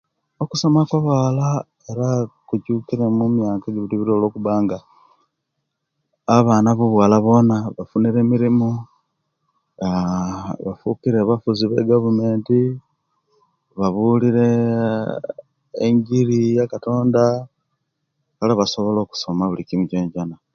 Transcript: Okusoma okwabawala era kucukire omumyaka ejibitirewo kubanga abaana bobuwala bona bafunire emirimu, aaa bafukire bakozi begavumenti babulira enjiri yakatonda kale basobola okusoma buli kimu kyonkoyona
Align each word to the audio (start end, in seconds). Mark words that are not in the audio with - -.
Okusoma 0.43 0.77
okwabawala 0.81 1.47
era 1.89 2.07
kucukire 2.47 3.03
omumyaka 3.05 3.65
ejibitirewo 3.67 4.27
kubanga 4.35 4.77
abaana 6.37 6.69
bobuwala 6.77 7.15
bona 7.25 7.55
bafunire 7.77 8.19
emirimu, 8.21 8.69
aaa 9.85 10.49
bafukire 10.65 11.19
bakozi 11.29 11.63
begavumenti 11.71 12.59
babulira 13.79 14.47
enjiri 15.85 16.39
yakatonda 16.57 17.23
kale 18.37 18.53
basobola 18.59 18.99
okusoma 19.01 19.43
buli 19.49 19.63
kimu 19.67 19.85
kyonkoyona 19.89 20.35